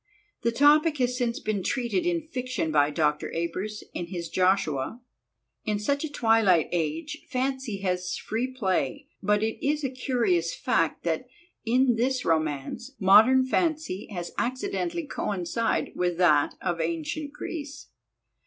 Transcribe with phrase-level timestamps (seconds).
[0.41, 3.31] The topic has since been treated in fiction by Dr.
[3.35, 4.99] Ebers, in his Joshua.
[5.63, 11.03] In such a twilight age, fancy has free play, but it is a curious fact
[11.03, 11.27] that,
[11.67, 17.89] in this romance, modern fancy has accidentally coincided with that of ancient Greece.